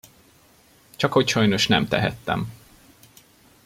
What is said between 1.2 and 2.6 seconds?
sajnos nem tehettem.